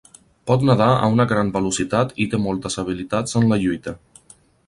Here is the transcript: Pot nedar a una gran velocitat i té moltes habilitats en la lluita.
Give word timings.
Pot 0.51 0.63
nedar 0.67 0.85
a 1.01 1.09
una 1.17 1.25
gran 1.31 1.51
velocitat 1.57 2.17
i 2.25 2.27
té 2.33 2.39
moltes 2.47 2.79
habilitats 2.85 3.39
en 3.41 3.49
la 3.53 3.63
lluita. 3.65 3.95